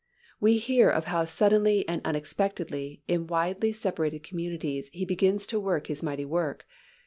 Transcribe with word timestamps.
We 0.39 0.57
hear 0.57 0.89
of 0.89 1.05
how 1.05 1.25
suddenly 1.25 1.87
and 1.87 2.01
unexpectedly 2.03 3.03
in 3.07 3.27
widely 3.27 3.71
separated 3.71 4.23
communities 4.23 4.89
He 4.91 5.05
begins 5.05 5.45
to 5.45 5.59
work 5.59 5.85
His 5.85 6.01
mighty 6.01 6.25
work. 6.25 6.65